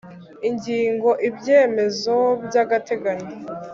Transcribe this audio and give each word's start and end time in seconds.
Ingingo 0.49 1.09
y 1.23 1.25
Ibyemezo 1.29 2.15
by 2.45 2.55
agateganyo 2.63 3.35